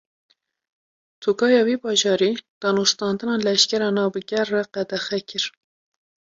[1.21, 5.43] Tugaya wî bajarî, danûstandina leşkeran a bi gel re qedexe kir